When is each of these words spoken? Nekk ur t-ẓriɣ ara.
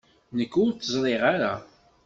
Nekk 0.37 0.53
ur 0.63 0.69
t-ẓriɣ 0.71 1.21
ara. 1.33 1.53